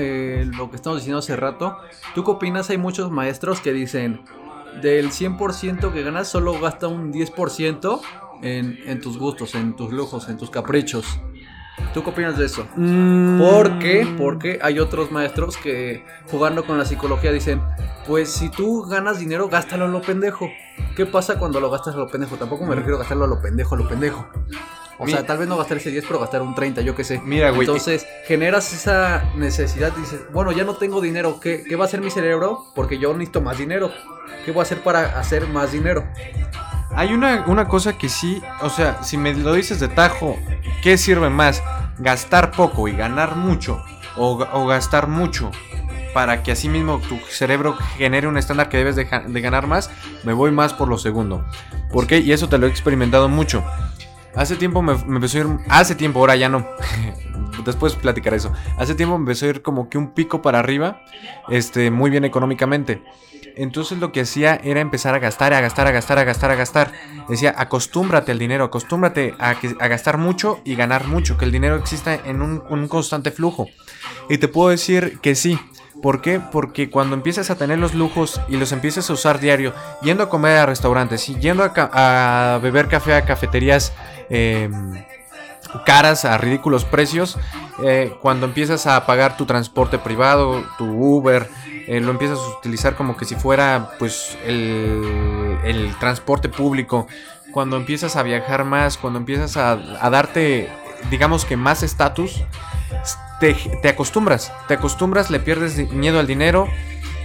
[0.00, 1.76] eh, lo que estamos diciendo hace rato.
[2.14, 2.70] ¿Tú qué opinas?
[2.70, 4.22] Hay muchos maestros que dicen,
[4.82, 8.00] del 100% que ganas, solo gasta un 10%
[8.42, 11.20] en, en tus gustos, en tus lujos, en tus caprichos.
[11.94, 12.66] ¿Tú qué opinas de eso?
[12.76, 13.38] Mm.
[13.40, 14.06] ¿Por qué?
[14.16, 17.60] Porque hay otros maestros que jugando con la psicología dicen,
[18.06, 20.48] pues si tú ganas dinero, gástalo a lo pendejo.
[20.94, 22.36] ¿Qué pasa cuando lo gastas a lo pendejo?
[22.36, 24.28] Tampoco me refiero a gastarlo a lo pendejo, a lo pendejo.
[25.02, 27.20] O sea, tal vez no gastar ese 10, pero gastar un 30, yo qué sé.
[27.24, 31.84] Mira, güey, Entonces, generas esa necesidad, dices, bueno, ya no tengo dinero, ¿qué, qué va
[31.84, 32.66] a hacer mi cerebro?
[32.74, 33.90] Porque yo necesito más dinero.
[34.44, 36.04] ¿Qué voy a hacer para hacer más dinero?
[36.94, 40.36] Hay una, una cosa que sí, o sea, si me lo dices de tajo,
[40.82, 41.62] ¿qué sirve más?
[41.98, 43.82] ¿Gastar poco y ganar mucho?
[44.16, 45.50] ¿O, ga- o gastar mucho
[46.12, 49.90] para que así mismo tu cerebro genere un estándar que debes de, de ganar más?
[50.24, 51.44] Me voy más por lo segundo.
[51.92, 52.18] ¿Por qué?
[52.18, 53.64] Y eso te lo he experimentado mucho.
[54.34, 55.46] Hace tiempo me, empezó a ir...
[55.68, 56.66] Hace tiempo, ahora ya no.
[57.64, 58.52] Después platicaré eso.
[58.78, 61.02] Hace tiempo me empezó a ir como que un pico para arriba.
[61.48, 63.02] Este, muy bien económicamente.
[63.56, 66.54] Entonces lo que hacía era empezar a gastar, a gastar, a gastar, a gastar, a
[66.54, 66.92] gastar.
[67.28, 69.54] Decía, acostúmbrate al dinero, acostúmbrate a,
[69.88, 73.68] gastar mucho y ganar mucho, que el dinero exista en un, constante flujo.
[74.28, 75.58] Y te puedo decir que sí.
[76.02, 76.40] ¿Por qué?
[76.40, 80.30] Porque cuando empiezas a tener los lujos y los empiezas a usar diario, yendo a
[80.30, 83.92] comer a restaurantes yendo a beber café a cafeterías
[84.30, 85.04] em,
[85.84, 87.38] caras a ridículos precios,
[87.82, 91.48] eh, cuando empiezas a pagar tu transporte privado, tu Uber,
[91.86, 97.06] eh, lo empiezas a utilizar como que si fuera pues el, transporte público,
[97.52, 99.76] cuando empiezas a viajar más, cuando empiezas a,
[100.10, 100.70] darte,
[101.10, 102.42] digamos que más estatus,
[103.40, 106.68] te, acostumbras, te acostumbras, le pierdes miedo al dinero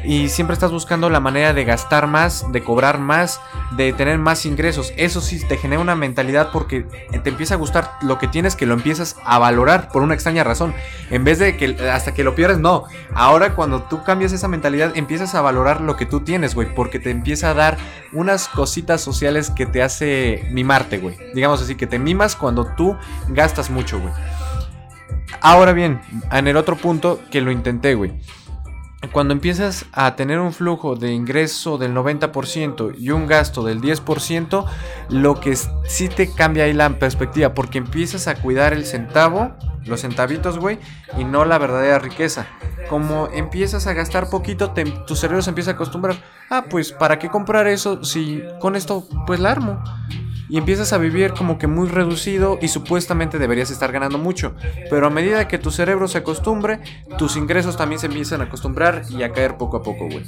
[0.06, 4.45] y siempre estás buscando la manera de gastar más, de cobrar más, de tener más
[4.45, 4.94] ingresos.
[4.98, 8.66] Eso sí te genera una mentalidad porque te empieza a gustar lo que tienes que
[8.66, 10.73] lo empiezas a valorar por una extraña razón.
[11.09, 12.83] En vez de que hasta que lo pierdes, no.
[13.14, 17.00] Ahora cuando tú cambias esa mentalidad empiezas a valorar lo que tú tienes, güey, porque
[17.00, 17.78] te empieza a dar
[18.14, 21.17] unas cositas sociales que te hace mimarte, güey.
[21.33, 22.98] Digamos así, que te mimas cuando tú
[23.30, 24.14] gastas mucho, güey.
[25.42, 26.02] Ahora bien,
[26.32, 28.14] en el otro punto que lo intenté, güey.
[29.15, 34.65] Cuando empiezas a tener un flujo de ingreso del 90% y un gasto del 10%,
[35.08, 39.54] lo que sí te cambia ahí la perspectiva, porque empiezas a cuidar el centavo,
[39.86, 40.80] los centavitos, güey,
[41.17, 42.45] y no la verdadera riqueza.
[42.89, 46.17] Como empiezas a gastar poquito, te- tu cerebro se empieza a acostumbrar.
[46.49, 49.81] Ah, pues, ¿para qué comprar eso si con esto, pues, la armo?
[50.50, 54.56] Y empiezas a vivir como que muy reducido y supuestamente deberías estar ganando mucho.
[54.89, 56.80] Pero a medida que tu cerebro se acostumbre,
[57.17, 60.23] tus ingresos también se empiezan a acostumbrar y a caer poco a poco, güey.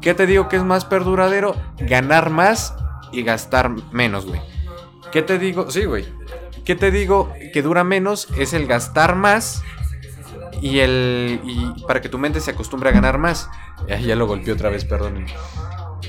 [0.00, 1.54] ¿Qué te digo que es más perduradero?
[1.78, 2.74] Ganar más
[3.12, 4.40] y gastar menos, güey.
[5.12, 5.70] ¿Qué te digo?
[5.70, 6.06] Sí, güey.
[6.64, 8.28] ¿Qué te digo que dura menos?
[8.38, 9.62] Es el gastar más
[10.60, 13.50] y el y para que tu mente se acostumbre a ganar más.
[13.88, 15.26] Ya, ya lo golpeé otra vez, perdón.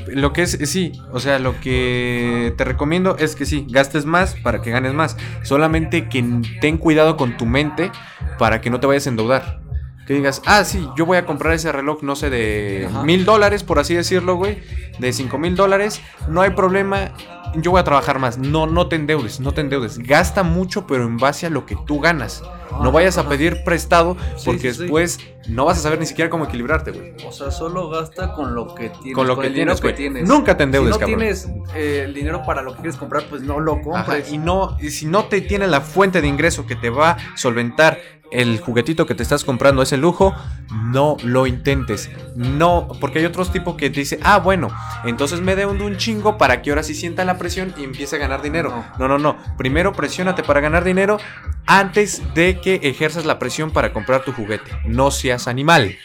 [0.07, 4.35] Lo que es, sí, o sea, lo que te recomiendo es que sí, gastes más
[4.35, 5.17] para que ganes más.
[5.43, 6.23] Solamente que
[6.61, 7.91] ten cuidado con tu mente
[8.37, 9.61] para que no te vayas a endeudar.
[10.05, 13.63] Que digas, ah, sí, yo voy a comprar ese reloj, no sé, de mil dólares,
[13.63, 14.61] por así decirlo, güey.
[14.99, 16.01] De cinco mil dólares.
[16.27, 17.13] No hay problema,
[17.55, 18.37] yo voy a trabajar más.
[18.37, 19.99] No, no te endeudes, no te endeudes.
[19.99, 22.43] Gasta mucho, pero en base a lo que tú ganas.
[22.81, 24.81] No vayas a pedir prestado, porque sí, sí.
[24.81, 27.13] después no vas a saber ni siquiera cómo equilibrarte, güey.
[27.27, 29.13] O sea, solo gasta con lo que tienes.
[29.15, 30.27] Con lo que el tienes, que tienes.
[30.27, 31.19] Nunca te endeudes, Si no cabrón.
[31.19, 34.31] tienes eh, el dinero para lo que quieres comprar, pues no lo Ajá, compres.
[34.31, 37.17] y no, y si no te tiene la fuente de ingreso que te va a
[37.37, 37.99] solventar
[38.31, 40.33] el juguetito que te estás comprando, ese lujo,
[40.71, 42.09] no lo intentes.
[42.35, 44.69] No, porque hay otros tipos que te dicen, ah, bueno,
[45.05, 48.15] entonces me dé un, un chingo para que ahora sí sienta la presión y empiece
[48.15, 48.83] a ganar dinero.
[48.97, 49.37] No, no, no.
[49.55, 51.19] Primero presiónate para ganar dinero
[51.65, 54.71] antes de que ejerzas la presión para comprar tu juguete.
[54.85, 55.95] No seas animal.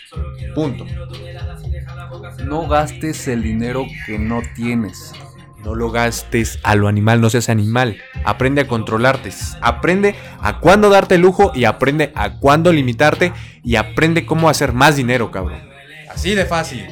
[0.54, 0.86] Punto.
[2.44, 5.12] No gastes el dinero que no tienes.
[5.64, 7.98] No lo gastes a lo animal, no seas animal.
[8.24, 9.30] Aprende a controlarte.
[9.60, 13.32] Aprende a cuándo darte lujo y aprende a cuándo limitarte
[13.64, 15.68] y aprende cómo hacer más dinero, cabrón.
[16.08, 16.86] Así de fácil.